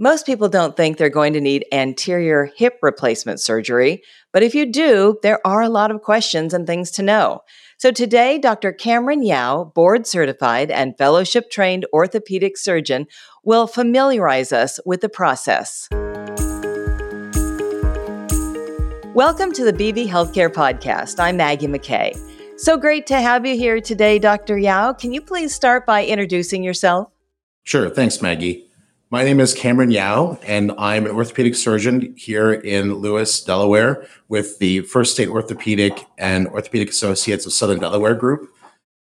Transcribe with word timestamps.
Most 0.00 0.26
people 0.26 0.48
don't 0.48 0.76
think 0.76 0.96
they're 0.96 1.08
going 1.08 1.34
to 1.34 1.40
need 1.40 1.66
anterior 1.70 2.50
hip 2.56 2.80
replacement 2.82 3.38
surgery, 3.38 4.02
but 4.32 4.42
if 4.42 4.52
you 4.52 4.66
do, 4.66 5.20
there 5.22 5.38
are 5.46 5.62
a 5.62 5.68
lot 5.68 5.92
of 5.92 6.02
questions 6.02 6.52
and 6.52 6.66
things 6.66 6.90
to 6.90 7.02
know. 7.04 7.42
So 7.78 7.92
today, 7.92 8.40
Dr. 8.40 8.72
Cameron 8.72 9.22
Yau, 9.22 9.62
board 9.62 10.08
certified 10.08 10.72
and 10.72 10.98
fellowship 10.98 11.48
trained 11.48 11.86
orthopedic 11.92 12.58
surgeon, 12.58 13.06
will 13.44 13.68
familiarize 13.68 14.50
us 14.50 14.80
with 14.84 15.00
the 15.00 15.08
process. 15.08 15.88
Welcome 19.14 19.52
to 19.52 19.64
the 19.64 19.72
Beebe 19.72 20.08
Healthcare 20.08 20.52
Podcast. 20.52 21.20
I'm 21.20 21.36
Maggie 21.36 21.68
McKay. 21.68 22.18
So 22.58 22.76
great 22.76 23.06
to 23.06 23.20
have 23.20 23.46
you 23.46 23.56
here 23.56 23.80
today, 23.80 24.18
Dr. 24.18 24.58
Yau. 24.58 24.92
Can 24.92 25.12
you 25.12 25.22
please 25.22 25.54
start 25.54 25.86
by 25.86 26.04
introducing 26.04 26.64
yourself? 26.64 27.12
Sure. 27.62 27.88
Thanks, 27.88 28.20
Maggie. 28.20 28.68
My 29.14 29.22
name 29.22 29.38
is 29.38 29.54
Cameron 29.54 29.92
Yau, 29.92 30.40
and 30.44 30.72
I'm 30.76 31.06
an 31.06 31.12
orthopedic 31.12 31.54
surgeon 31.54 32.16
here 32.16 32.52
in 32.52 32.94
Lewes, 32.94 33.44
Delaware, 33.44 34.08
with 34.28 34.58
the 34.58 34.80
First 34.80 35.12
State 35.12 35.28
Orthopedic 35.28 36.04
and 36.18 36.48
Orthopedic 36.48 36.90
Associates 36.90 37.46
of 37.46 37.52
Southern 37.52 37.78
Delaware 37.78 38.16
Group. 38.16 38.52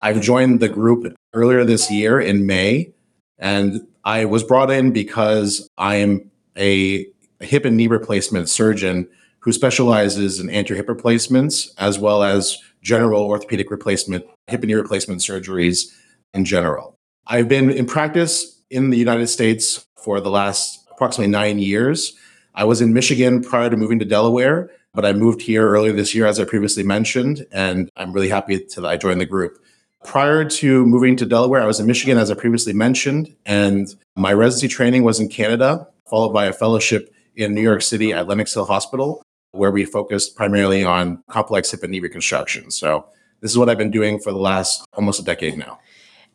I've 0.02 0.20
joined 0.20 0.60
the 0.60 0.68
group 0.68 1.16
earlier 1.34 1.64
this 1.64 1.90
year 1.90 2.20
in 2.20 2.46
May, 2.46 2.94
and 3.40 3.88
I 4.04 4.26
was 4.26 4.44
brought 4.44 4.70
in 4.70 4.92
because 4.92 5.70
I 5.78 5.96
am 5.96 6.30
a 6.58 7.08
hip 7.40 7.64
and 7.64 7.78
knee 7.78 7.88
replacement 7.88 8.50
surgeon 8.50 9.08
who 9.40 9.54
specializes 9.54 10.38
in 10.38 10.50
anterior 10.50 10.84
hip 10.84 10.90
replacements 10.90 11.74
as 11.78 11.98
well 11.98 12.24
as 12.24 12.58
general 12.82 13.24
orthopedic 13.24 13.72
replacement, 13.72 14.26
hip 14.48 14.64
and 14.64 14.68
knee 14.68 14.74
replacement 14.74 15.22
surgeries 15.22 15.96
in 16.34 16.44
general. 16.44 16.94
I've 17.26 17.48
been 17.48 17.70
in 17.70 17.86
practice 17.86 18.53
in 18.70 18.90
the 18.90 18.98
United 18.98 19.28
States 19.28 19.86
for 19.96 20.20
the 20.20 20.30
last 20.30 20.88
approximately 20.92 21.32
nine 21.32 21.60
years. 21.60 22.14
I 22.56 22.66
was 22.66 22.82
in 22.82 22.94
Michigan 22.94 23.42
prior 23.42 23.70
to 23.70 23.78
moving 23.78 24.00
to 24.00 24.06
Delaware, 24.06 24.70
but 24.94 25.06
I 25.06 25.14
moved 25.14 25.42
here 25.42 25.68
earlier 25.68 25.92
this 25.92 26.14
year, 26.14 26.26
as 26.26 26.40
I 26.40 26.46
previously 26.46 26.84
mentioned, 26.84 27.46
and 27.52 27.90
I'm 27.98 28.14
really 28.14 28.30
happy 28.30 28.66
that 28.76 28.86
I 28.86 28.98
joined 28.98 29.22
the 29.22 29.26
group. 29.26 29.58
Prior 30.04 30.44
to 30.46 30.86
moving 30.86 31.16
to 31.16 31.26
Delaware, 31.26 31.62
I 31.62 31.66
was 31.66 31.80
in 31.80 31.88
Michigan, 31.88 32.18
as 32.18 32.30
I 32.30 32.36
previously 32.36 32.74
mentioned, 32.74 33.36
and 33.46 33.88
my 34.16 34.34
residency 34.34 34.68
training 34.68 35.04
was 35.04 35.20
in 35.20 35.30
Canada, 35.30 35.88
followed 36.06 36.34
by 36.34 36.46
a 36.46 36.54
fellowship 36.54 37.14
in 37.36 37.56
New 37.56 37.62
York 37.62 37.82
City 37.82 38.14
at 38.14 38.28
Lenox 38.28 38.54
Hill 38.54 38.66
Hospital, 38.66 39.24
where 39.52 39.72
we 39.72 39.86
focused 39.86 40.36
primarily 40.36 40.84
on 40.84 41.24
complex 41.30 41.72
hip 41.72 41.84
and 41.84 41.92
knee 41.92 42.00
reconstruction. 42.00 42.70
So, 42.70 43.08
this 43.40 43.52
is 43.52 43.58
what 43.58 43.70
I've 43.70 43.78
been 43.78 43.92
doing 43.92 44.20
for 44.20 44.32
the 44.32 44.38
last 44.38 44.86
almost 44.94 45.20
a 45.20 45.24
decade 45.24 45.58
now. 45.58 45.80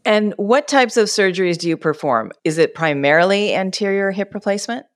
And 0.09 0.33
what 0.39 0.67
types 0.67 0.97
of 0.97 1.09
surgeries 1.09 1.59
do 1.59 1.69
you 1.69 1.77
perform? 1.77 2.33
Is 2.43 2.57
it 2.57 2.75
primarily 2.75 3.55
anterior 3.55 4.11
hip 4.11 4.33
replacement? 4.33 4.87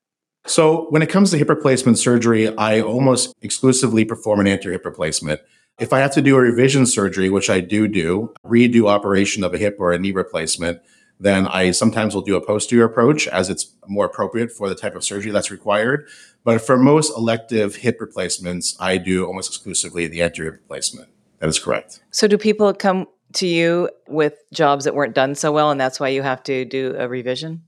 So, 0.47 0.87
when 0.89 1.03
it 1.03 1.11
comes 1.11 1.31
to 1.31 1.39
hip 1.39 1.51
replacement 1.51 1.99
surgery, 1.99 2.49
I 2.57 2.81
almost 2.81 3.35
exclusively 3.43 4.07
perform 4.07 4.41
an 4.41 4.49
anterior 4.49 4.79
hip 4.79 4.87
replacement. 4.87 5.43
If 5.79 5.93
I 5.93 5.99
have 5.99 6.13
to 6.13 6.23
do 6.23 6.37
a 6.37 6.41
revision 6.41 6.87
surgery, 6.87 7.29
which 7.29 7.51
I 7.51 7.61
do 7.61 7.89
do, 7.89 8.33
redo 8.47 8.89
operation 8.89 9.45
of 9.45 9.53
a 9.53 9.59
hip 9.59 9.77
or 9.79 9.93
a 9.93 9.99
knee 9.99 10.13
replacement, 10.13 10.81
then 11.21 11.47
I 11.47 11.73
sometimes 11.73 12.15
will 12.15 12.23
do 12.23 12.35
a 12.35 12.45
posterior 12.45 12.85
approach 12.85 13.29
as 13.29 13.51
it's 13.51 13.71
more 13.87 14.07
appropriate 14.07 14.51
for 14.51 14.71
the 14.71 14.75
type 14.75 14.95
of 14.95 15.05
surgery 15.05 15.31
that's 15.31 15.51
required. 15.51 16.09
But 16.43 16.63
for 16.63 16.79
most 16.79 17.15
elective 17.19 17.77
hip 17.77 17.99
replacements, 18.01 18.79
I 18.81 18.97
do 18.97 19.27
almost 19.27 19.51
exclusively 19.51 20.07
the 20.07 20.23
anterior 20.23 20.53
replacement. 20.53 21.11
That 21.41 21.51
is 21.51 21.59
correct. 21.59 22.01
So, 22.13 22.27
do 22.27 22.39
people 22.39 22.73
come 22.73 23.09
to 23.34 23.47
you 23.47 23.91
with 24.08 24.34
jobs 24.52 24.84
that 24.84 24.94
weren't 24.94 25.14
done 25.14 25.34
so 25.34 25.52
well, 25.52 25.70
and 25.70 25.80
that's 25.80 26.00
why 26.00 26.08
you 26.08 26.22
have 26.22 26.42
to 26.44 26.64
do 26.64 26.94
a 26.98 27.08
revision? 27.08 27.62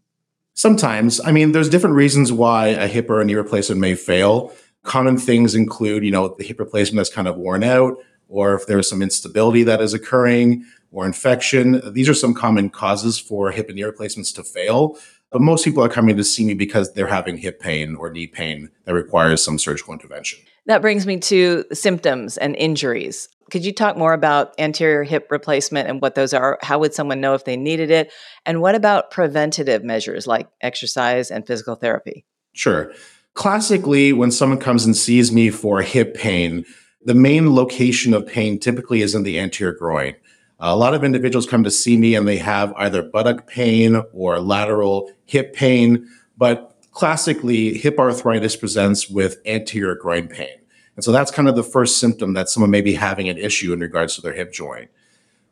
Sometimes. 0.54 1.20
I 1.24 1.32
mean, 1.32 1.52
there's 1.52 1.68
different 1.68 1.96
reasons 1.96 2.32
why 2.32 2.68
a 2.68 2.86
hip 2.86 3.10
or 3.10 3.20
a 3.20 3.24
knee 3.24 3.34
replacement 3.34 3.80
may 3.80 3.94
fail. 3.94 4.52
Common 4.82 5.16
things 5.16 5.54
include, 5.54 6.04
you 6.04 6.10
know, 6.10 6.34
the 6.36 6.44
hip 6.44 6.60
replacement 6.60 6.98
that's 6.98 7.14
kind 7.14 7.26
of 7.26 7.36
worn 7.36 7.64
out, 7.64 7.96
or 8.28 8.54
if 8.54 8.66
there's 8.66 8.88
some 8.88 9.02
instability 9.02 9.62
that 9.64 9.80
is 9.80 9.94
occurring, 9.94 10.64
or 10.94 11.04
infection. 11.04 11.82
These 11.92 12.08
are 12.08 12.14
some 12.14 12.34
common 12.34 12.70
causes 12.70 13.18
for 13.18 13.50
hip 13.50 13.66
and 13.68 13.76
knee 13.76 13.82
replacements 13.82 14.32
to 14.32 14.44
fail. 14.44 14.96
But 15.30 15.42
most 15.42 15.64
people 15.64 15.82
are 15.82 15.88
coming 15.88 16.16
to 16.16 16.22
see 16.22 16.44
me 16.44 16.54
because 16.54 16.92
they're 16.92 17.08
having 17.08 17.36
hip 17.36 17.58
pain 17.60 17.96
or 17.96 18.10
knee 18.10 18.28
pain 18.28 18.70
that 18.84 18.94
requires 18.94 19.42
some 19.42 19.58
surgical 19.58 19.92
intervention. 19.92 20.38
That 20.66 20.80
brings 20.80 21.06
me 21.06 21.18
to 21.18 21.64
symptoms 21.72 22.38
and 22.38 22.54
injuries. 22.54 23.28
Could 23.54 23.64
you 23.64 23.72
talk 23.72 23.96
more 23.96 24.14
about 24.14 24.52
anterior 24.58 25.04
hip 25.04 25.28
replacement 25.30 25.88
and 25.88 26.02
what 26.02 26.16
those 26.16 26.34
are? 26.34 26.58
How 26.60 26.80
would 26.80 26.92
someone 26.92 27.20
know 27.20 27.34
if 27.34 27.44
they 27.44 27.56
needed 27.56 27.88
it? 27.88 28.12
And 28.44 28.60
what 28.60 28.74
about 28.74 29.12
preventative 29.12 29.84
measures 29.84 30.26
like 30.26 30.48
exercise 30.60 31.30
and 31.30 31.46
physical 31.46 31.76
therapy? 31.76 32.26
Sure. 32.52 32.92
Classically, 33.34 34.12
when 34.12 34.32
someone 34.32 34.58
comes 34.58 34.84
and 34.84 34.96
sees 34.96 35.30
me 35.30 35.50
for 35.50 35.82
hip 35.82 36.16
pain, 36.16 36.64
the 37.04 37.14
main 37.14 37.54
location 37.54 38.12
of 38.12 38.26
pain 38.26 38.58
typically 38.58 39.02
is 39.02 39.14
in 39.14 39.22
the 39.22 39.38
anterior 39.38 39.72
groin. 39.72 40.16
A 40.58 40.74
lot 40.74 40.94
of 40.94 41.04
individuals 41.04 41.46
come 41.46 41.62
to 41.62 41.70
see 41.70 41.96
me 41.96 42.16
and 42.16 42.26
they 42.26 42.38
have 42.38 42.74
either 42.76 43.04
buttock 43.04 43.46
pain 43.46 44.02
or 44.12 44.40
lateral 44.40 45.12
hip 45.26 45.54
pain, 45.54 46.08
but 46.36 46.76
classically, 46.90 47.78
hip 47.78 48.00
arthritis 48.00 48.56
presents 48.56 49.08
with 49.08 49.40
anterior 49.46 49.94
groin 49.94 50.26
pain. 50.26 50.58
And 50.96 51.04
so 51.04 51.12
that's 51.12 51.30
kind 51.30 51.48
of 51.48 51.56
the 51.56 51.62
first 51.62 51.98
symptom 51.98 52.34
that 52.34 52.48
someone 52.48 52.70
may 52.70 52.80
be 52.80 52.94
having 52.94 53.28
an 53.28 53.38
issue 53.38 53.72
in 53.72 53.80
regards 53.80 54.14
to 54.14 54.20
their 54.20 54.32
hip 54.32 54.52
joint. 54.52 54.90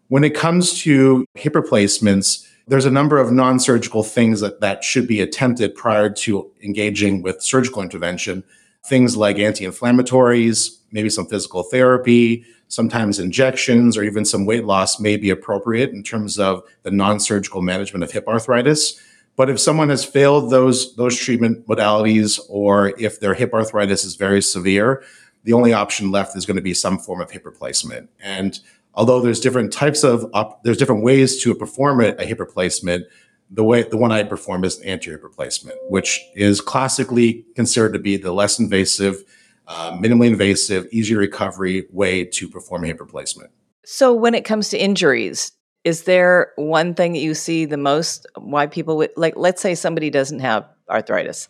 When 0.08 0.24
it 0.24 0.34
comes 0.34 0.80
to 0.82 1.24
hip 1.34 1.54
replacements, 1.54 2.48
there's 2.68 2.84
a 2.84 2.90
number 2.90 3.18
of 3.18 3.32
non 3.32 3.58
surgical 3.58 4.02
things 4.02 4.40
that, 4.40 4.60
that 4.60 4.84
should 4.84 5.08
be 5.08 5.20
attempted 5.20 5.74
prior 5.74 6.10
to 6.10 6.50
engaging 6.62 7.22
with 7.22 7.42
surgical 7.42 7.82
intervention. 7.82 8.44
Things 8.84 9.16
like 9.16 9.38
anti 9.38 9.64
inflammatories, 9.64 10.78
maybe 10.90 11.08
some 11.08 11.26
physical 11.26 11.62
therapy, 11.62 12.44
sometimes 12.68 13.18
injections, 13.18 13.96
or 13.96 14.02
even 14.02 14.24
some 14.24 14.44
weight 14.44 14.64
loss 14.64 14.98
may 14.98 15.16
be 15.16 15.30
appropriate 15.30 15.90
in 15.90 16.02
terms 16.02 16.38
of 16.38 16.62
the 16.82 16.90
non 16.90 17.20
surgical 17.20 17.62
management 17.62 18.04
of 18.04 18.12
hip 18.12 18.28
arthritis. 18.28 19.00
But 19.34 19.48
if 19.48 19.58
someone 19.58 19.88
has 19.88 20.04
failed 20.04 20.50
those, 20.50 20.94
those 20.96 21.18
treatment 21.18 21.66
modalities, 21.66 22.38
or 22.48 22.92
if 22.98 23.18
their 23.18 23.34
hip 23.34 23.54
arthritis 23.54 24.04
is 24.04 24.14
very 24.14 24.42
severe, 24.42 25.02
the 25.44 25.52
only 25.52 25.72
option 25.72 26.10
left 26.10 26.36
is 26.36 26.46
going 26.46 26.56
to 26.56 26.62
be 26.62 26.74
some 26.74 26.98
form 26.98 27.20
of 27.20 27.30
hip 27.30 27.44
replacement. 27.44 28.10
And 28.20 28.58
although 28.94 29.20
there's 29.20 29.40
different 29.40 29.72
types 29.72 30.04
of 30.04 30.28
op- 30.34 30.62
there's 30.64 30.76
different 30.76 31.02
ways 31.02 31.42
to 31.42 31.54
perform 31.54 32.00
a, 32.00 32.08
a, 32.18 32.24
hip 32.24 32.40
replacement, 32.40 33.06
the 33.50 33.64
way 33.64 33.82
the 33.82 33.96
one 33.96 34.12
I 34.12 34.22
perform 34.22 34.64
is 34.64 34.78
an 34.78 34.88
anterior 34.88 35.18
hip 35.18 35.24
replacement, 35.24 35.78
which 35.88 36.20
is 36.34 36.60
classically 36.60 37.44
considered 37.54 37.92
to 37.92 37.98
be 37.98 38.16
the 38.16 38.32
less 38.32 38.58
invasive, 38.58 39.24
uh, 39.66 39.92
minimally 39.98 40.28
invasive, 40.28 40.86
easier 40.92 41.18
recovery 41.18 41.86
way 41.90 42.24
to 42.24 42.48
perform 42.48 42.84
a 42.84 42.88
hip 42.88 43.00
replacement. 43.00 43.50
So 43.84 44.12
when 44.12 44.34
it 44.34 44.44
comes 44.44 44.68
to 44.70 44.78
injuries, 44.78 45.52
is 45.84 46.04
there 46.04 46.52
one 46.56 46.94
thing 46.94 47.12
that 47.12 47.18
you 47.18 47.34
see 47.34 47.64
the 47.64 47.76
most 47.76 48.26
why 48.36 48.66
people 48.66 48.96
would 48.98 49.10
like 49.16 49.34
let's 49.36 49.60
say 49.60 49.74
somebody 49.74 50.10
doesn't 50.10 50.38
have 50.38 50.64
arthritis 50.88 51.48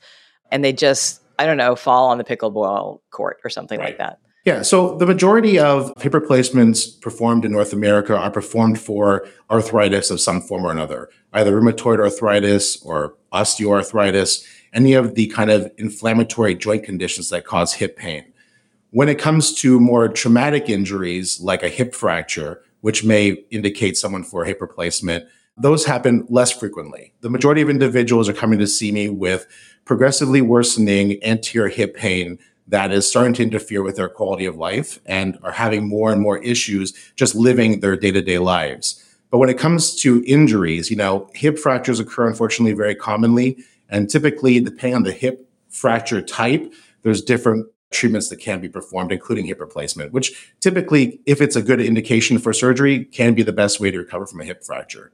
and 0.50 0.64
they 0.64 0.72
just 0.72 1.21
I 1.38 1.46
don't 1.46 1.56
know, 1.56 1.76
fall 1.76 2.08
on 2.08 2.18
the 2.18 2.24
pickleball 2.24 3.00
court 3.10 3.38
or 3.44 3.50
something 3.50 3.78
right. 3.78 3.90
like 3.90 3.98
that. 3.98 4.18
Yeah, 4.44 4.62
so 4.62 4.96
the 4.96 5.06
majority 5.06 5.56
of 5.60 5.92
hip 6.02 6.14
replacements 6.14 6.86
performed 6.86 7.44
in 7.44 7.52
North 7.52 7.72
America 7.72 8.16
are 8.16 8.30
performed 8.30 8.80
for 8.80 9.24
arthritis 9.48 10.10
of 10.10 10.20
some 10.20 10.40
form 10.40 10.64
or 10.64 10.72
another, 10.72 11.10
either 11.32 11.52
rheumatoid 11.52 12.00
arthritis 12.00 12.82
or 12.82 13.14
osteoarthritis, 13.32 14.44
any 14.72 14.94
of 14.94 15.14
the 15.14 15.28
kind 15.28 15.48
of 15.48 15.70
inflammatory 15.78 16.56
joint 16.56 16.82
conditions 16.82 17.30
that 17.30 17.44
cause 17.44 17.74
hip 17.74 17.96
pain. 17.96 18.32
When 18.90 19.08
it 19.08 19.18
comes 19.18 19.54
to 19.60 19.78
more 19.78 20.08
traumatic 20.08 20.68
injuries 20.68 21.40
like 21.40 21.62
a 21.62 21.68
hip 21.68 21.94
fracture, 21.94 22.62
which 22.80 23.04
may 23.04 23.44
indicate 23.50 23.96
someone 23.96 24.24
for 24.24 24.42
a 24.42 24.46
hip 24.46 24.60
replacement, 24.60 25.24
those 25.56 25.84
happen 25.84 26.26
less 26.28 26.50
frequently. 26.50 27.12
The 27.20 27.30
majority 27.30 27.62
of 27.62 27.70
individuals 27.70 28.28
are 28.28 28.34
coming 28.34 28.58
to 28.58 28.66
see 28.66 28.92
me 28.92 29.08
with 29.08 29.46
progressively 29.84 30.40
worsening 30.40 31.22
anterior 31.22 31.68
hip 31.68 31.96
pain 31.96 32.38
that 32.68 32.92
is 32.92 33.06
starting 33.06 33.34
to 33.34 33.42
interfere 33.42 33.82
with 33.82 33.96
their 33.96 34.08
quality 34.08 34.46
of 34.46 34.56
life 34.56 34.98
and 35.04 35.38
are 35.42 35.52
having 35.52 35.88
more 35.88 36.12
and 36.12 36.22
more 36.22 36.38
issues 36.38 36.92
just 37.16 37.34
living 37.34 37.80
their 37.80 37.96
day 37.96 38.10
to 38.10 38.22
day 38.22 38.38
lives. 38.38 39.04
But 39.30 39.38
when 39.38 39.48
it 39.48 39.58
comes 39.58 39.94
to 40.02 40.22
injuries, 40.26 40.90
you 40.90 40.96
know, 40.96 41.28
hip 41.34 41.58
fractures 41.58 42.00
occur 42.00 42.28
unfortunately 42.28 42.74
very 42.74 42.94
commonly. 42.94 43.58
And 43.88 44.08
typically, 44.08 44.60
depending 44.60 44.94
on 44.94 45.02
the 45.02 45.12
hip 45.12 45.48
fracture 45.68 46.22
type, 46.22 46.72
there's 47.02 47.22
different 47.22 47.66
treatments 47.90 48.28
that 48.28 48.36
can 48.36 48.60
be 48.60 48.68
performed, 48.68 49.12
including 49.12 49.46
hip 49.46 49.60
replacement, 49.60 50.12
which 50.12 50.52
typically, 50.60 51.20
if 51.26 51.40
it's 51.40 51.56
a 51.56 51.62
good 51.62 51.80
indication 51.80 52.38
for 52.38 52.52
surgery, 52.52 53.04
can 53.04 53.34
be 53.34 53.42
the 53.42 53.52
best 53.52 53.80
way 53.80 53.90
to 53.90 53.98
recover 53.98 54.26
from 54.26 54.40
a 54.40 54.44
hip 54.44 54.64
fracture. 54.64 55.12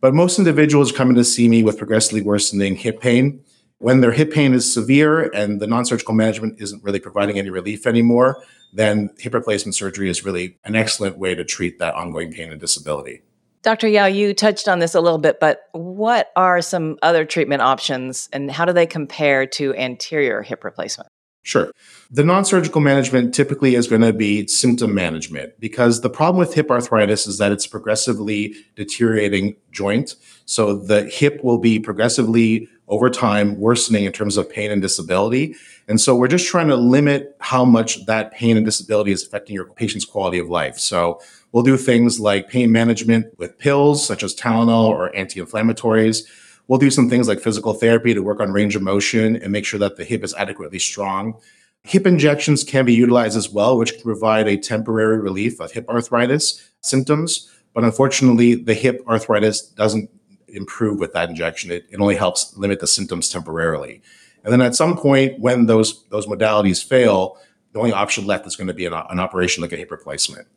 But 0.00 0.14
most 0.14 0.38
individuals 0.38 0.92
coming 0.92 1.16
to 1.16 1.24
see 1.24 1.48
me 1.48 1.62
with 1.62 1.78
progressively 1.78 2.22
worsening 2.22 2.76
hip 2.76 3.00
pain 3.00 3.42
when 3.78 4.00
their 4.00 4.12
hip 4.12 4.32
pain 4.32 4.54
is 4.54 4.72
severe 4.72 5.30
and 5.34 5.60
the 5.60 5.66
non 5.66 5.84
surgical 5.84 6.14
management 6.14 6.60
isn't 6.60 6.82
really 6.82 7.00
providing 7.00 7.38
any 7.38 7.50
relief 7.50 7.86
anymore, 7.86 8.42
then 8.72 9.10
hip 9.18 9.34
replacement 9.34 9.74
surgery 9.74 10.08
is 10.08 10.24
really 10.24 10.58
an 10.64 10.74
excellent 10.74 11.18
way 11.18 11.34
to 11.34 11.44
treat 11.44 11.78
that 11.78 11.94
ongoing 11.94 12.32
pain 12.32 12.50
and 12.50 12.60
disability. 12.60 13.22
Dr. 13.62 13.88
Yau, 13.88 14.06
you 14.06 14.32
touched 14.32 14.68
on 14.68 14.78
this 14.78 14.94
a 14.94 15.00
little 15.00 15.18
bit, 15.18 15.40
but 15.40 15.62
what 15.72 16.30
are 16.36 16.62
some 16.62 16.98
other 17.02 17.24
treatment 17.24 17.62
options 17.62 18.28
and 18.32 18.50
how 18.50 18.64
do 18.64 18.72
they 18.72 18.86
compare 18.86 19.44
to 19.46 19.74
anterior 19.74 20.42
hip 20.42 20.62
replacement? 20.62 21.08
Sure. 21.46 21.70
The 22.10 22.24
non 22.24 22.44
surgical 22.44 22.80
management 22.80 23.32
typically 23.32 23.76
is 23.76 23.86
going 23.86 24.02
to 24.02 24.12
be 24.12 24.48
symptom 24.48 24.92
management 24.92 25.52
because 25.60 26.00
the 26.00 26.10
problem 26.10 26.40
with 26.40 26.54
hip 26.54 26.72
arthritis 26.72 27.28
is 27.28 27.38
that 27.38 27.52
it's 27.52 27.68
progressively 27.68 28.56
deteriorating 28.74 29.54
joint. 29.70 30.16
So 30.44 30.74
the 30.76 31.04
hip 31.04 31.44
will 31.44 31.58
be 31.58 31.78
progressively 31.78 32.68
over 32.88 33.08
time 33.08 33.60
worsening 33.60 34.06
in 34.06 34.12
terms 34.12 34.36
of 34.36 34.50
pain 34.50 34.72
and 34.72 34.82
disability. 34.82 35.54
And 35.86 36.00
so 36.00 36.16
we're 36.16 36.26
just 36.26 36.48
trying 36.48 36.66
to 36.66 36.76
limit 36.76 37.36
how 37.38 37.64
much 37.64 38.04
that 38.06 38.32
pain 38.32 38.56
and 38.56 38.66
disability 38.66 39.12
is 39.12 39.24
affecting 39.24 39.54
your 39.54 39.66
patient's 39.66 40.04
quality 40.04 40.40
of 40.40 40.48
life. 40.48 40.80
So 40.80 41.20
we'll 41.52 41.62
do 41.62 41.76
things 41.76 42.18
like 42.18 42.48
pain 42.48 42.72
management 42.72 43.38
with 43.38 43.56
pills 43.56 44.04
such 44.04 44.24
as 44.24 44.34
Tylenol 44.34 44.88
or 44.88 45.14
anti 45.14 45.40
inflammatories 45.40 46.26
We'll 46.68 46.78
do 46.78 46.90
some 46.90 47.08
things 47.08 47.28
like 47.28 47.40
physical 47.40 47.74
therapy 47.74 48.14
to 48.14 48.22
work 48.22 48.40
on 48.40 48.52
range 48.52 48.74
of 48.74 48.82
motion 48.82 49.36
and 49.36 49.52
make 49.52 49.64
sure 49.64 49.78
that 49.78 49.96
the 49.96 50.04
hip 50.04 50.24
is 50.24 50.34
adequately 50.34 50.78
strong. 50.78 51.40
Hip 51.84 52.06
injections 52.06 52.64
can 52.64 52.84
be 52.84 52.94
utilized 52.94 53.36
as 53.36 53.48
well, 53.48 53.78
which 53.78 53.92
can 53.92 54.02
provide 54.02 54.48
a 54.48 54.56
temporary 54.56 55.20
relief 55.20 55.60
of 55.60 55.70
hip 55.72 55.88
arthritis 55.88 56.68
symptoms. 56.80 57.52
But 57.72 57.84
unfortunately, 57.84 58.56
the 58.56 58.74
hip 58.74 59.04
arthritis 59.06 59.60
doesn't 59.60 60.10
improve 60.48 60.98
with 60.98 61.12
that 61.12 61.28
injection. 61.28 61.70
It, 61.70 61.86
it 61.90 62.00
only 62.00 62.16
helps 62.16 62.56
limit 62.56 62.80
the 62.80 62.86
symptoms 62.86 63.28
temporarily. 63.28 64.02
And 64.42 64.52
then 64.52 64.62
at 64.62 64.74
some 64.74 64.96
point, 64.96 65.38
when 65.38 65.66
those, 65.66 66.04
those 66.08 66.26
modalities 66.26 66.84
fail, 66.84 67.38
the 67.72 67.78
only 67.78 67.92
option 67.92 68.26
left 68.26 68.46
is 68.46 68.56
going 68.56 68.68
to 68.68 68.74
be 68.74 68.86
an, 68.86 68.92
an 68.92 69.20
operation 69.20 69.62
like 69.62 69.72
a 69.72 69.76
hip 69.76 69.90
replacement. 69.90 70.48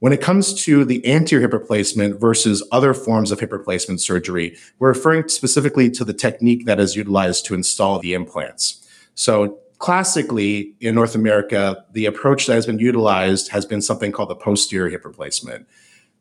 When 0.00 0.14
it 0.14 0.22
comes 0.22 0.54
to 0.64 0.86
the 0.86 1.06
anterior 1.06 1.42
hip 1.42 1.52
replacement 1.52 2.18
versus 2.18 2.62
other 2.72 2.94
forms 2.94 3.30
of 3.30 3.38
hip 3.38 3.52
replacement 3.52 4.00
surgery, 4.00 4.56
we're 4.78 4.88
referring 4.88 5.28
specifically 5.28 5.90
to 5.90 6.06
the 6.06 6.14
technique 6.14 6.64
that 6.64 6.80
is 6.80 6.96
utilized 6.96 7.44
to 7.46 7.54
install 7.54 7.98
the 7.98 8.14
implants. 8.14 8.88
So 9.14 9.58
classically 9.78 10.74
in 10.80 10.94
North 10.94 11.14
America, 11.14 11.84
the 11.92 12.06
approach 12.06 12.46
that 12.46 12.54
has 12.54 12.64
been 12.64 12.78
utilized 12.78 13.48
has 13.48 13.66
been 13.66 13.82
something 13.82 14.10
called 14.10 14.30
the 14.30 14.36
posterior 14.36 14.88
hip 14.88 15.04
replacement. 15.04 15.68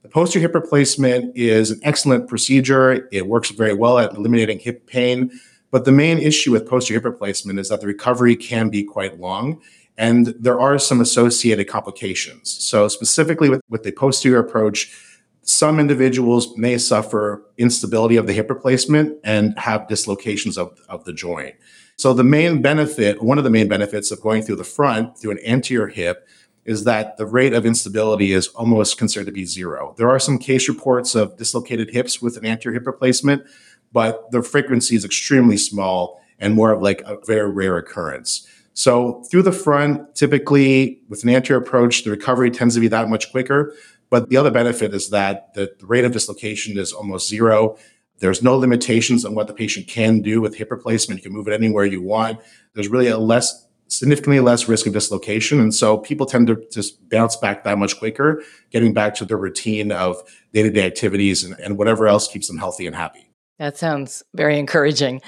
The 0.02 0.10
posterior 0.10 0.50
hip 0.50 0.56
replacement 0.56 1.38
is 1.38 1.72
an 1.72 1.80
excellent 1.84 2.28
procedure. 2.28 3.08
It 3.14 3.28
works 3.28 3.52
very 3.52 3.74
well 3.74 3.98
at 3.98 4.14
eliminating 4.14 4.60
hip 4.60 4.88
pain. 4.88 5.32
But 5.72 5.86
the 5.86 5.94
main 5.94 6.18
issue 6.18 6.52
with 6.52 6.68
posterior 6.68 7.00
hip 7.00 7.06
replacement 7.06 7.60
is 7.60 7.70
that 7.70 7.80
the 7.80 7.88
recovery 7.88 8.36
can 8.36 8.68
be 8.68 8.84
quite 8.84 9.22
long 9.22 9.62
and 10.00 10.28
there 10.40 10.60
are 10.62 10.80
some 10.80 11.02
associated 11.02 11.68
complications. 11.68 12.50
So, 12.64 12.88
specifically 12.88 13.50
with, 13.50 13.62
with 13.70 13.84
the 13.84 13.92
posterior 13.92 14.40
approach, 14.40 14.96
some 15.42 15.78
individuals 15.78 16.58
may 16.58 16.78
suffer 16.78 17.44
instability 17.58 18.16
of 18.16 18.26
the 18.26 18.32
hip 18.34 18.50
replacement 18.50 19.20
and 19.26 19.60
have 19.60 19.90
dislocations 19.90 20.58
of, 20.58 20.80
of 20.88 21.04
the 21.04 21.12
joint. 21.12 21.56
So, 21.98 22.14
the 22.14 22.24
main 22.24 22.62
benefit, 22.62 23.22
one 23.22 23.38
of 23.38 23.44
the 23.44 23.50
main 23.50 23.68
benefits 23.68 24.10
of 24.10 24.22
going 24.22 24.42
through 24.42 24.56
the 24.56 24.64
front, 24.64 25.18
through 25.20 25.32
an 25.32 25.40
anterior 25.46 25.88
hip, 25.88 26.26
is 26.64 26.86
that 26.86 27.18
the 27.18 27.26
rate 27.26 27.52
of 27.54 27.66
instability 27.66 28.32
is 28.32 28.48
almost 28.50 28.98
considered 28.98 29.26
to 29.26 29.34
be 29.34 29.44
zero. 29.44 29.96
There 29.98 30.10
are 30.10 30.20
some 30.20 30.38
case 30.38 30.70
reports 30.70 31.14
of 31.14 31.36
dislocated 31.36 31.90
hips 31.90 32.22
with 32.22 32.38
an 32.38 32.46
anterior 32.46 32.80
hip 32.80 32.88
replacement, 32.88 33.44
but 33.92 34.32
the 34.32 34.44
frequency 34.44 34.96
is 34.96 35.04
extremely 35.04 35.58
small 35.58 36.22
and 36.40 36.56
more 36.56 36.72
of 36.72 36.82
like 36.82 37.02
a 37.02 37.18
very 37.26 37.52
rare 37.52 37.76
occurrence. 37.76 38.48
So 38.80 39.24
through 39.30 39.42
the 39.42 39.52
front, 39.52 40.16
typically 40.16 41.02
with 41.10 41.24
an 41.24 41.30
anterior 41.30 41.62
approach, 41.62 42.06
the 42.06 42.12
recovery 42.12 42.50
tends 42.50 42.76
to 42.76 42.80
be 42.80 42.88
that 42.88 43.10
much 43.10 43.30
quicker. 43.30 43.76
But 44.10 44.30
the 44.30 44.38
other 44.38 44.52
benefit 44.52 44.94
is 44.94 45.10
that 45.10 45.54
the 45.54 45.70
rate 45.82 46.06
of 46.06 46.14
dislocation 46.14 46.78
is 46.78 46.94
almost 46.94 47.28
zero. 47.28 47.78
There's 48.20 48.42
no 48.42 48.56
limitations 48.56 49.26
on 49.26 49.36
what 49.36 49.48
the 49.48 49.54
patient 49.54 49.90
can 49.90 50.22
do 50.22 50.40
with 50.40 50.56
hip 50.56 50.72
replacement. 50.72 51.20
You 51.20 51.24
can 51.24 51.34
move 51.34 51.50
it 51.50 51.54
anywhere 51.54 51.84
you 51.84 52.02
want. 52.02 52.40
There's 52.74 52.88
really 52.88 53.10
a 53.10 53.18
less, 53.18 53.68
significantly 53.90 54.40
less 54.40 54.70
risk 54.70 54.88
of 54.88 54.94
dislocation. 54.94 55.60
And 55.60 55.76
so 55.76 55.98
people 55.98 56.26
tend 56.26 56.48
to 56.48 56.66
just 56.72 57.10
bounce 57.10 57.36
back 57.36 57.66
that 57.66 57.78
much 57.78 58.00
quicker, 58.00 58.42
getting 58.72 58.94
back 58.94 59.14
to 59.16 59.26
their 59.26 59.36
routine 59.36 59.92
of 59.92 60.24
day 60.54 60.64
to 60.64 60.70
day 60.70 60.86
activities 60.86 61.44
and, 61.44 61.54
and 61.60 61.78
whatever 61.78 62.08
else 62.08 62.30
keeps 62.30 62.48
them 62.48 62.58
healthy 62.58 62.88
and 62.88 62.96
happy. 62.96 63.30
That 63.58 63.76
sounds 63.76 64.24
very 64.34 64.58
encouraging. 64.58 65.22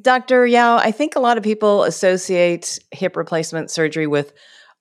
Dr. 0.00 0.46
Yau, 0.46 0.76
I 0.76 0.92
think 0.92 1.16
a 1.16 1.20
lot 1.20 1.36
of 1.36 1.42
people 1.42 1.82
associate 1.82 2.78
hip 2.92 3.16
replacement 3.16 3.70
surgery 3.70 4.06
with 4.06 4.32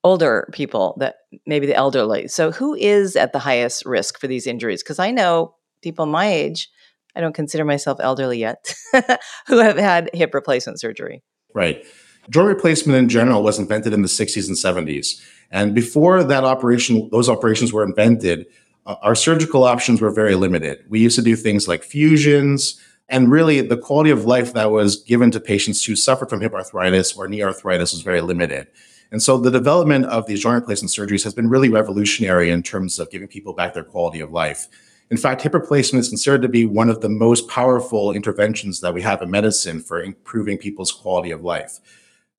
older 0.03 0.47
people, 0.53 0.95
that 1.00 1.15
maybe 1.45 1.65
the 1.65 1.75
elderly. 1.75 2.27
So, 2.27 2.51
who 2.51 2.75
is 2.75 3.15
at 3.15 3.33
the 3.33 3.39
highest 3.39 3.85
risk 3.85 4.19
for 4.19 4.27
these 4.27 4.47
injuries? 4.47 4.83
Because 4.83 5.00
I 5.00 5.11
know 5.11 5.56
people 5.81 6.06
my 6.06 6.27
age, 6.27 6.69
I 7.15 7.21
don't 7.21 7.33
consider 7.33 7.65
myself 7.65 8.00
elderly 8.01 8.39
yet, 8.39 8.73
who 9.47 9.57
have 9.57 9.77
had 9.77 10.09
hip 10.13 10.33
replacement 10.33 10.79
surgery. 10.79 11.23
Right. 11.53 11.83
Joint 12.29 12.47
replacement 12.47 12.97
in 12.97 13.09
general 13.09 13.41
was 13.41 13.57
invented 13.57 13.91
in 13.91 14.03
the 14.03 14.07
60s 14.07 14.47
and 14.47 14.88
70s. 14.88 15.19
And 15.50 15.73
before 15.73 16.23
that 16.23 16.44
operation, 16.44 17.09
those 17.12 17.27
operations 17.27 17.73
were 17.73 17.83
invented, 17.83 18.45
uh, 18.85 18.95
our 19.01 19.15
surgical 19.15 19.63
options 19.63 20.00
were 20.00 20.12
very 20.12 20.35
limited. 20.35 20.83
We 20.89 21.00
used 21.00 21.15
to 21.15 21.23
do 21.23 21.35
things 21.35 21.67
like 21.67 21.83
fusions, 21.83 22.79
and 23.09 23.31
really, 23.31 23.61
the 23.61 23.77
quality 23.77 24.11
of 24.11 24.25
life 24.25 24.53
that 24.53 24.71
was 24.71 24.97
given 24.97 25.31
to 25.31 25.39
patients 25.39 25.83
who 25.83 25.95
suffered 25.95 26.29
from 26.29 26.41
hip 26.41 26.53
arthritis 26.53 27.13
or 27.13 27.27
knee 27.27 27.41
arthritis 27.41 27.91
was 27.91 28.01
very 28.01 28.21
limited. 28.21 28.67
And 29.11 29.23
so 29.23 29.38
the 29.38 29.50
development 29.50 30.06
of 30.06 30.27
these 30.27 30.41
joint 30.41 30.61
replacement 30.61 30.91
surgeries 30.91 31.23
has 31.23 31.33
been 31.33 31.50
really 31.50 31.69
revolutionary 31.69 32.51
in 32.51 32.61
terms 32.61 33.00
of 33.00 33.09
giving 33.09 33.27
people 33.27 33.53
back 33.53 33.73
their 33.73 33.83
quality 33.83 34.19
of 34.19 34.31
life. 34.31 34.67
In 35.09 35.17
fact, 35.17 35.41
hip 35.41 35.56
replacement 35.56 36.01
is 36.01 36.09
considered 36.09 36.44
to 36.44 36.47
be 36.47 36.65
one 36.65 36.89
of 36.89 37.01
the 37.01 37.09
most 37.09 37.47
powerful 37.47 38.11
interventions 38.11 38.79
that 38.81 38.94
we 38.94 39.01
have 39.01 39.23
in 39.23 39.31
medicine 39.31 39.79
for 39.79 40.03
improving 40.03 40.59
people's 40.59 40.91
quality 40.91 41.31
of 41.31 41.44
life. 41.44 41.79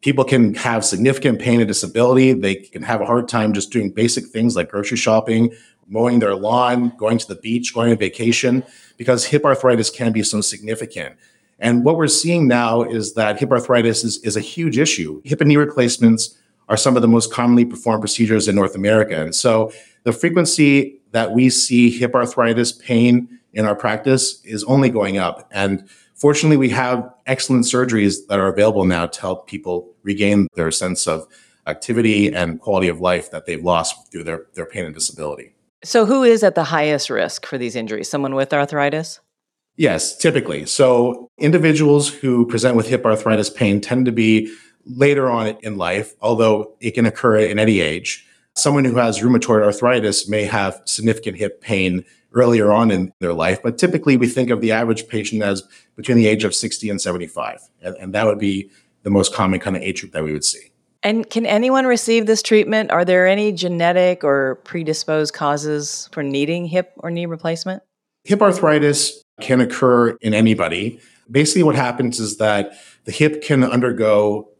People 0.02 0.24
can 0.24 0.54
have 0.54 0.84
significant 0.84 1.40
pain 1.40 1.60
and 1.60 1.66
disability. 1.66 2.32
They 2.32 2.54
can 2.54 2.82
have 2.82 3.00
a 3.00 3.06
hard 3.06 3.28
time 3.28 3.52
just 3.52 3.72
doing 3.72 3.90
basic 3.90 4.26
things 4.26 4.54
like 4.54 4.70
grocery 4.70 4.96
shopping, 4.96 5.52
mowing 5.90 6.20
their 6.20 6.34
lawn, 6.34 6.92
going 6.96 7.18
to 7.18 7.28
the 7.28 7.34
beach, 7.34 7.74
going 7.74 7.90
on 7.90 7.98
vacation 7.98 8.64
because 8.96 9.26
hip 9.26 9.44
arthritis 9.44 9.90
can 9.90 10.12
be 10.12 10.22
so 10.22 10.40
significant. 10.40 11.16
And 11.58 11.84
what 11.84 11.96
we're 11.96 12.08
seeing 12.08 12.48
now 12.48 12.82
is 12.82 13.14
that 13.14 13.38
hip 13.38 13.50
arthritis 13.50 14.04
is, 14.04 14.18
is 14.24 14.36
a 14.36 14.40
huge 14.40 14.78
issue. 14.78 15.20
Hip 15.24 15.40
and 15.40 15.48
knee 15.48 15.56
replacements 15.56 16.38
are 16.68 16.76
some 16.76 16.96
of 16.96 17.02
the 17.02 17.08
most 17.08 17.32
commonly 17.32 17.64
performed 17.64 18.00
procedures 18.00 18.48
in 18.48 18.54
North 18.54 18.74
America. 18.74 19.20
And 19.20 19.34
so 19.34 19.72
the 20.04 20.12
frequency 20.12 21.00
that 21.10 21.32
we 21.32 21.50
see 21.50 21.90
hip 21.90 22.14
arthritis 22.14 22.72
pain 22.72 23.40
in 23.52 23.66
our 23.66 23.74
practice 23.74 24.42
is 24.44 24.64
only 24.64 24.88
going 24.88 25.18
up. 25.18 25.48
And 25.50 25.88
fortunately, 26.14 26.56
we 26.56 26.70
have 26.70 27.12
excellent 27.26 27.64
surgeries 27.64 28.26
that 28.28 28.38
are 28.38 28.46
available 28.48 28.84
now 28.84 29.06
to 29.06 29.20
help 29.20 29.48
people 29.48 29.92
regain 30.02 30.46
their 30.54 30.70
sense 30.70 31.08
of 31.08 31.26
activity 31.66 32.32
and 32.32 32.60
quality 32.60 32.88
of 32.88 33.00
life 33.00 33.30
that 33.32 33.46
they've 33.46 33.62
lost 33.62 34.10
through 34.10 34.24
their, 34.24 34.46
their 34.54 34.66
pain 34.66 34.86
and 34.86 34.94
disability. 34.94 35.52
So, 35.82 36.04
who 36.04 36.24
is 36.24 36.42
at 36.42 36.54
the 36.54 36.64
highest 36.64 37.08
risk 37.08 37.46
for 37.46 37.56
these 37.56 37.74
injuries? 37.74 38.10
Someone 38.10 38.34
with 38.34 38.52
arthritis? 38.52 39.20
Yes, 39.76 40.16
typically. 40.16 40.66
So, 40.66 41.28
individuals 41.38 42.08
who 42.08 42.46
present 42.46 42.76
with 42.76 42.88
hip 42.88 43.06
arthritis 43.06 43.48
pain 43.48 43.80
tend 43.80 44.04
to 44.04 44.12
be 44.12 44.54
later 44.84 45.30
on 45.30 45.46
in 45.62 45.78
life, 45.78 46.14
although 46.20 46.74
it 46.80 46.92
can 46.92 47.06
occur 47.06 47.38
in 47.38 47.58
any 47.58 47.80
age. 47.80 48.26
Someone 48.56 48.84
who 48.84 48.96
has 48.96 49.20
rheumatoid 49.20 49.62
arthritis 49.62 50.28
may 50.28 50.44
have 50.44 50.82
significant 50.84 51.38
hip 51.38 51.62
pain 51.62 52.04
earlier 52.32 52.72
on 52.72 52.90
in 52.90 53.12
their 53.20 53.32
life, 53.32 53.62
but 53.62 53.78
typically 53.78 54.16
we 54.16 54.28
think 54.28 54.50
of 54.50 54.60
the 54.60 54.72
average 54.72 55.08
patient 55.08 55.42
as 55.42 55.62
between 55.96 56.16
the 56.16 56.26
age 56.26 56.44
of 56.44 56.54
60 56.54 56.90
and 56.90 57.00
75. 57.00 57.60
And, 57.82 57.96
and 57.96 58.14
that 58.14 58.26
would 58.26 58.38
be 58.38 58.70
the 59.02 59.10
most 59.10 59.34
common 59.34 59.60
kind 59.60 59.76
of 59.76 59.82
age 59.82 60.00
group 60.00 60.12
that 60.12 60.24
we 60.24 60.32
would 60.32 60.44
see. 60.44 60.69
And 61.02 61.28
can 61.28 61.46
anyone 61.46 61.86
receive 61.86 62.26
this 62.26 62.42
treatment? 62.42 62.90
Are 62.90 63.04
there 63.04 63.26
any 63.26 63.52
genetic 63.52 64.22
or 64.22 64.56
predisposed 64.64 65.32
causes 65.32 66.08
for 66.12 66.22
needing 66.22 66.66
hip 66.66 66.92
or 66.98 67.10
knee 67.10 67.26
replacement? 67.26 67.82
Hip 68.24 68.42
arthritis 68.42 69.24
can 69.40 69.60
occur 69.60 70.10
in 70.20 70.34
anybody. 70.34 71.00
Basically, 71.30 71.62
what 71.62 71.74
happens 71.74 72.20
is 72.20 72.36
that 72.36 72.72
the 73.04 73.12
hip 73.12 73.42
can 73.42 73.64
undergo 73.64 74.50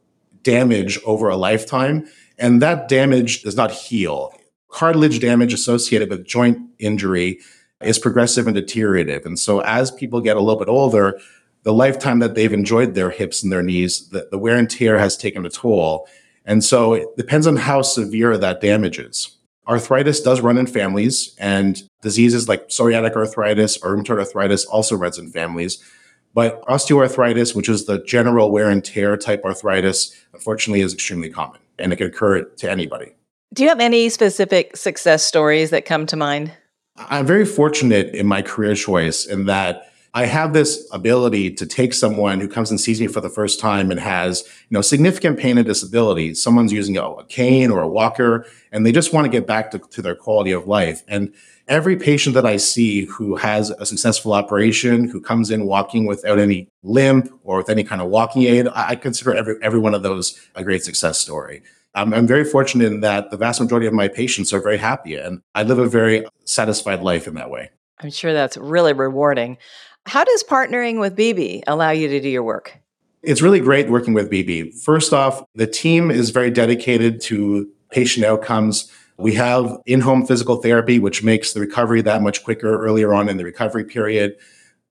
damage 0.43 0.99
over 1.05 1.29
a 1.29 1.37
lifetime, 1.37 2.09
and 2.39 2.63
that 2.63 2.89
damage 2.89 3.43
does 3.43 3.57
not 3.57 3.71
heal. 3.71 4.33
Cartilage 4.71 5.21
damage 5.21 5.53
associated 5.53 6.09
with 6.09 6.27
joint 6.27 6.59
injury 6.79 7.39
is 7.83 7.99
progressive 7.99 8.47
and 8.47 8.55
deteriorative. 8.55 9.27
And 9.27 9.39
so, 9.39 9.61
as 9.61 9.91
people 9.91 10.21
get 10.21 10.37
a 10.37 10.41
little 10.41 10.59
bit 10.59 10.69
older, 10.69 11.19
the 11.65 11.73
lifetime 11.75 12.21
that 12.21 12.35
they've 12.35 12.53
enjoyed 12.53 12.95
their 12.95 13.11
hips 13.11 13.43
and 13.43 13.53
their 13.53 13.63
knees, 13.63 14.09
the, 14.09 14.29
the 14.31 14.39
wear 14.39 14.57
and 14.57 14.71
tear 14.71 14.99
has 14.99 15.17
taken 15.17 15.45
a 15.45 15.51
toll. 15.51 16.09
And 16.45 16.65
so 16.65 16.95
it 16.95 17.17
depends 17.17 17.47
on 17.47 17.57
how 17.57 17.83
severe 17.83 18.37
that 18.37 18.61
damage 18.61 18.99
is. 18.99 19.37
Arthritis 19.69 20.21
does 20.21 20.41
run 20.41 20.59
in 20.59 20.67
families, 20.67 21.35
and 21.39 21.83
diseases 22.03 22.49
like 22.49 22.69
psoriatic 22.69 23.15
arthritis 23.15 23.77
or 23.79 23.95
rheumatoid 23.95 24.19
arthritis 24.19 24.65
also 24.65 24.97
runs 24.97 25.19
in 25.19 25.31
families. 25.31 25.79
But 26.35 26.63
osteoarthritis, 26.67 27.55
which 27.55 27.69
is 27.69 27.87
the 27.87 28.03
general 28.05 28.51
wear 28.51 28.71
and 28.71 28.85
tear 28.85 29.17
type 29.17 29.45
arthritis, 29.45 30.15
unfortunately 30.33 30.81
is 30.81 30.95
extremely 30.95 31.31
common 31.31 31.61
and 31.79 31.93
it 31.93 31.97
can 31.97 32.07
occur 32.07 32.43
to 32.45 32.71
anybody. 32.71 33.15
Do 33.53 33.63
you 33.63 33.69
have 33.69 33.81
any 33.81 34.09
specific 34.09 34.77
success 34.77 35.25
stories 35.25 35.71
that 35.71 35.85
come 35.85 36.07
to 36.07 36.17
mind? 36.17 36.53
I'm 36.97 37.27
very 37.27 37.47
fortunate 37.47 38.15
in 38.15 38.27
my 38.27 38.43
career 38.43 38.75
choice 38.75 39.27
in 39.27 39.47
that 39.47 39.90
I 40.13 40.27
have 40.27 40.53
this 40.53 40.89
ability 40.93 41.53
to 41.53 41.67
take 41.67 41.95
someone 41.95 42.41
who 42.41 42.49
comes 42.49 42.71
and 42.71 42.81
sees 42.81 43.01
me 43.01 43.07
for 43.07 43.21
the 43.21 43.29
first 43.29 43.61
time 43.61 43.91
and 43.93 44.01
has, 44.01 44.43
you 44.69 44.75
know, 44.75 44.81
significant 44.81 45.39
pain 45.39 45.57
and 45.57 45.67
disability. 45.67 46.35
Someone's 46.35 46.73
using 46.73 46.97
a, 46.97 47.05
a 47.05 47.25
cane 47.27 47.71
or 47.71 47.81
a 47.81 47.89
walker, 47.89 48.45
and 48.73 48.85
they 48.85 48.91
just 48.91 49.13
want 49.13 49.25
to 49.25 49.31
get 49.31 49.47
back 49.47 49.71
to, 49.71 49.79
to 49.79 50.03
their 50.03 50.17
quality 50.17 50.51
of 50.51 50.67
life. 50.67 51.05
And 51.07 51.33
every 51.69 51.97
patient 51.97 52.35
that 52.35 52.45
I 52.45 52.57
see 52.57 53.05
who 53.05 53.37
has 53.37 53.71
a 53.71 53.87
successful 53.87 54.33
operation, 54.33 55.09
who 55.09 55.21
comes 55.21 55.51
in 55.51 55.67
walking 55.67 56.07
without 56.07 56.41
any 56.41 56.69
limp 56.83 57.33
or 57.45 57.59
with 57.59 57.71
any 57.71 57.85
kind 57.85 58.03
of 58.03 58.09
walking 58.09 58.43
aid, 58.43 58.67
I 58.75 58.97
consider 58.97 59.35
every 59.35 59.57
every 59.63 59.79
one 59.79 59.95
of 59.95 60.03
those 60.03 60.39
a 60.57 60.65
great 60.65 60.83
success 60.83 61.19
story. 61.19 61.63
I'm, 61.95 62.13
I'm 62.15 62.27
very 62.27 62.45
fortunate 62.45 62.93
in 62.93 63.01
that 63.01 63.31
the 63.31 63.37
vast 63.37 63.61
majority 63.61 63.87
of 63.87 63.93
my 63.93 64.09
patients 64.09 64.53
are 64.53 64.61
very 64.61 64.79
happy, 64.79 65.15
and 65.15 65.43
I 65.55 65.63
live 65.63 65.79
a 65.79 65.89
very 65.89 66.25
satisfied 66.45 67.03
life 67.03 67.29
in 67.29 67.35
that 67.35 67.51
way. 67.51 67.71
I'm 68.03 68.11
sure 68.11 68.33
that's 68.33 68.57
really 68.57 68.93
rewarding. 68.93 69.59
How 70.07 70.25
does 70.25 70.43
partnering 70.43 70.99
with 70.99 71.15
Beebe 71.15 71.61
allow 71.69 71.91
you 71.91 72.09
to 72.09 72.21
do 72.21 72.29
your 72.29 72.43
work? 72.43 72.81
It's 73.23 73.43
really 73.43 73.61
great 73.61 73.89
working 73.89 74.13
with 74.13 74.29
Beebe. 74.29 74.73
First 74.73 75.13
off, 75.13 75.45
the 75.55 75.67
team 75.67 76.11
is 76.11 76.31
very 76.31 76.51
dedicated 76.51 77.21
to 77.23 77.71
patient 77.91 78.27
outcomes. 78.27 78.91
We 79.19 79.35
have 79.35 79.79
in 79.87 80.01
home 80.01 80.27
physical 80.27 80.57
therapy, 80.57 80.99
which 80.99 81.23
makes 81.23 81.53
the 81.53 81.61
recovery 81.61 82.01
that 82.03 82.23
much 82.23 82.43
quicker 82.43 82.83
earlier 82.85 83.15
on 83.15 83.29
in 83.29 83.37
the 83.37 83.45
recovery 83.45 83.85
period. 83.85 84.37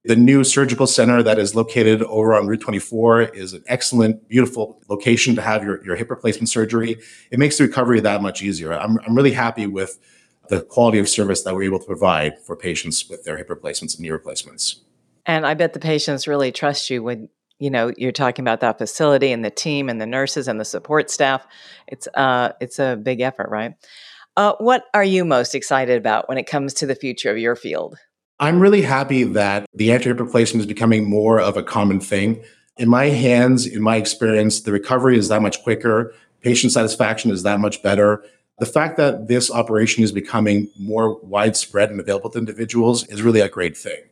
The 0.05 0.15
new 0.15 0.43
surgical 0.45 0.87
center 0.87 1.21
that 1.23 1.37
is 1.37 1.53
located 1.53 2.03
over 2.03 2.33
on 2.33 2.47
Route 2.47 2.61
24 2.61 3.23
is 3.23 3.51
an 3.53 3.63
excellent, 3.67 4.29
beautiful 4.29 4.81
location 4.87 5.35
to 5.35 5.41
have 5.41 5.63
your, 5.63 5.83
your 5.83 5.97
hip 5.97 6.09
replacement 6.09 6.47
surgery. 6.47 6.95
It 7.31 7.39
makes 7.39 7.57
the 7.57 7.65
recovery 7.65 7.99
that 7.99 8.21
much 8.21 8.41
easier. 8.41 8.71
I'm, 8.71 8.99
I'm 9.05 9.15
really 9.15 9.33
happy 9.33 9.67
with 9.67 9.99
the 10.47 10.61
quality 10.61 10.99
of 10.99 11.09
service 11.09 11.43
that 11.43 11.53
we're 11.53 11.63
able 11.63 11.79
to 11.79 11.85
provide 11.85 12.39
for 12.39 12.55
patients 12.55 13.09
with 13.09 13.23
their 13.23 13.37
hip 13.37 13.49
replacements 13.49 13.95
and 13.95 14.03
knee 14.03 14.11
replacements. 14.11 14.81
And 15.29 15.45
I 15.45 15.53
bet 15.53 15.73
the 15.73 15.79
patients 15.79 16.27
really 16.27 16.51
trust 16.51 16.89
you 16.89 17.03
when 17.03 17.29
you 17.59 17.69
know 17.69 17.93
you're 17.97 18.11
talking 18.11 18.41
about 18.41 18.61
that 18.61 18.79
facility 18.79 19.31
and 19.31 19.45
the 19.45 19.51
team 19.51 19.87
and 19.87 20.01
the 20.01 20.07
nurses 20.07 20.47
and 20.47 20.59
the 20.59 20.65
support 20.65 21.11
staff. 21.11 21.45
It's 21.87 22.07
uh, 22.15 22.53
it's 22.59 22.79
a 22.79 22.95
big 22.95 23.21
effort, 23.21 23.47
right? 23.51 23.75
Uh, 24.35 24.53
what 24.57 24.85
are 24.95 25.03
you 25.03 25.23
most 25.23 25.53
excited 25.53 25.99
about 25.99 26.27
when 26.29 26.39
it 26.39 26.47
comes 26.47 26.73
to 26.75 26.87
the 26.87 26.95
future 26.95 27.29
of 27.29 27.37
your 27.37 27.55
field? 27.55 27.95
I'm 28.39 28.59
really 28.59 28.81
happy 28.81 29.23
that 29.23 29.67
the 29.71 29.91
anterior 29.93 30.15
replacement 30.15 30.61
is 30.61 30.65
becoming 30.65 31.07
more 31.07 31.39
of 31.39 31.57
a 31.57 31.63
common 31.63 31.99
thing. 31.99 32.43
In 32.77 32.89
my 32.89 33.09
hands, 33.09 33.67
in 33.67 33.83
my 33.83 33.97
experience, 33.97 34.61
the 34.61 34.71
recovery 34.71 35.15
is 35.15 35.27
that 35.27 35.43
much 35.43 35.61
quicker. 35.61 36.11
Patient 36.41 36.73
satisfaction 36.73 37.29
is 37.29 37.43
that 37.43 37.59
much 37.59 37.83
better. 37.83 38.25
The 38.57 38.65
fact 38.65 38.97
that 38.97 39.27
this 39.27 39.51
operation 39.51 40.03
is 40.03 40.11
becoming 40.11 40.71
more 40.79 41.19
widespread 41.21 41.91
and 41.91 41.99
available 41.99 42.31
to 42.31 42.39
individuals 42.39 43.05
is 43.09 43.21
really 43.21 43.41
a 43.41 43.49
great 43.49 43.77
thing. 43.77 44.08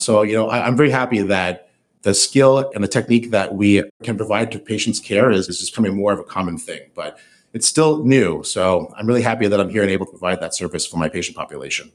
So, 0.00 0.22
you 0.22 0.34
know, 0.34 0.48
I, 0.48 0.66
am 0.66 0.76
very 0.76 0.90
happy 0.90 1.20
that 1.22 1.70
the 2.02 2.14
skill 2.14 2.70
and 2.74 2.82
the 2.82 2.88
technique 2.88 3.30
that 3.30 3.54
we 3.54 3.84
can 4.02 4.16
provide 4.16 4.50
to 4.52 4.58
patients' 4.58 4.98
care 4.98 5.30
is, 5.30 5.48
is 5.48 5.58
just 5.58 5.72
becoming 5.72 5.96
more 5.96 6.12
of 6.12 6.18
a 6.18 6.24
common 6.24 6.58
thing. 6.58 6.80
But 6.94 7.18
it's 7.52 7.66
still 7.66 8.04
new. 8.04 8.42
So 8.42 8.92
I'm 8.96 9.06
really 9.06 9.22
happy 9.22 9.46
that 9.46 9.60
I'm 9.60 9.68
here 9.68 9.82
and 9.82 9.90
able 9.90 10.06
to 10.06 10.10
provide 10.10 10.40
that 10.40 10.54
service 10.54 10.86
for 10.86 10.96
my 10.96 11.08
patient 11.08 11.36
population. 11.36 11.92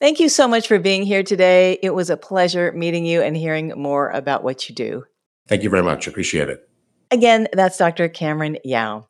Thank 0.00 0.20
you 0.20 0.28
so 0.28 0.46
much 0.46 0.68
for 0.68 0.78
being 0.78 1.02
here 1.02 1.24
today. 1.24 1.78
It 1.82 1.90
was 1.90 2.08
a 2.08 2.16
pleasure 2.16 2.70
meeting 2.72 3.04
you 3.04 3.20
and 3.20 3.36
hearing 3.36 3.72
more 3.76 4.10
about 4.10 4.44
what 4.44 4.68
you 4.68 4.74
do. 4.74 5.04
Thank 5.48 5.64
you 5.64 5.70
very 5.70 5.82
much. 5.82 6.06
Appreciate 6.06 6.48
it. 6.48 6.68
Again, 7.10 7.48
that's 7.52 7.78
Dr. 7.78 8.08
Cameron 8.08 8.58
Yau. 8.64 9.06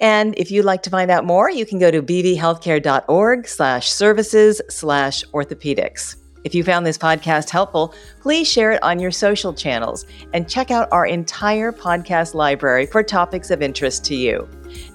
And 0.00 0.34
if 0.38 0.50
you'd 0.50 0.64
like 0.64 0.82
to 0.84 0.90
find 0.90 1.10
out 1.10 1.24
more, 1.24 1.50
you 1.50 1.66
can 1.66 1.78
go 1.78 1.90
to 1.90 2.02
beebehealthcare.org 2.02 3.46
slash 3.46 3.90
services 3.90 4.62
slash 4.70 5.24
orthopedics. 5.26 6.16
If 6.44 6.54
you 6.54 6.62
found 6.62 6.86
this 6.86 6.98
podcast 6.98 7.50
helpful, 7.50 7.94
please 8.20 8.50
share 8.50 8.72
it 8.72 8.82
on 8.82 8.98
your 8.98 9.10
social 9.10 9.52
channels 9.52 10.06
and 10.34 10.48
check 10.48 10.70
out 10.70 10.88
our 10.92 11.06
entire 11.06 11.72
podcast 11.72 12.34
library 12.34 12.86
for 12.86 13.02
topics 13.02 13.50
of 13.50 13.62
interest 13.62 14.04
to 14.06 14.14
you. 14.14 14.46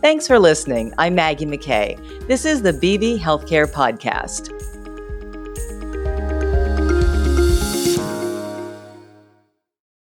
Thanks 0.01 0.27
for 0.27 0.37
listening. 0.37 0.93
I'm 0.97 1.15
Maggie 1.15 1.45
McKay. 1.45 2.27
This 2.27 2.45
is 2.45 2.61
the 2.61 2.73
Beebe 2.73 3.17
Healthcare 3.17 3.65
Podcast. 3.65 4.58